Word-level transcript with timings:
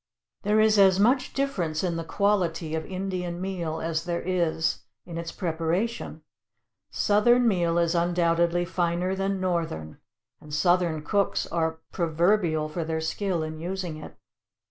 There 0.41 0.59
is 0.59 0.79
as 0.79 0.99
much 0.99 1.31
difference 1.31 1.83
in 1.83 1.95
the 1.95 2.03
quality 2.03 2.73
of 2.73 2.87
Indian 2.87 3.39
meal 3.39 3.79
as 3.81 4.05
there 4.05 4.23
is 4.23 4.79
in 5.05 5.15
its 5.19 5.31
preparation; 5.31 6.23
Southern 6.89 7.47
meal 7.47 7.77
is 7.77 7.93
undoubtedly 7.93 8.65
finer 8.65 9.13
than 9.15 9.39
Northern, 9.39 9.99
and 10.39 10.51
Southern 10.51 11.03
cooks 11.03 11.45
are 11.45 11.81
proverbial 11.91 12.67
for 12.67 12.83
their 12.83 12.99
skill 12.99 13.43
in 13.43 13.59
using 13.59 13.97
it. 13.97 14.17